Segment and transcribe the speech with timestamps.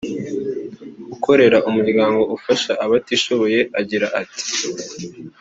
[1.15, 4.43] ukorera umuryango ufasha abatishoboye agira ati